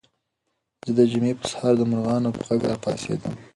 زه 0.85 0.91
د 0.99 1.01
جمعې 1.11 1.33
په 1.39 1.45
سهار 1.51 1.73
د 1.77 1.83
مرغانو 1.91 2.35
په 2.37 2.41
غږ 2.47 2.61
راپاڅېدم. 2.71 3.33